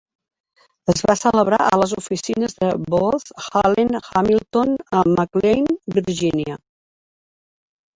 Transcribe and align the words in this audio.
Es 0.93 1.03
va 1.09 1.15
celebrar 1.19 1.59
a 1.65 1.77
les 1.81 1.93
oficines 2.01 2.57
de 2.63 2.71
Booz 2.95 3.29
Allen 3.63 3.95
Hamilton 4.03 4.77
a 4.89 5.07
McLean, 5.15 5.75
Virginia. 6.01 6.63